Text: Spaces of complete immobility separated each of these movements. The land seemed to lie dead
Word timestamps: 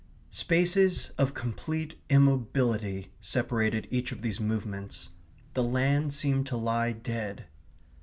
Spaces 0.31 1.11
of 1.19 1.35
complete 1.35 1.93
immobility 2.09 3.11
separated 3.21 3.87
each 3.91 4.11
of 4.11 4.23
these 4.23 4.39
movements. 4.39 5.09
The 5.53 5.61
land 5.61 6.11
seemed 6.11 6.47
to 6.47 6.57
lie 6.57 6.91
dead 6.91 7.45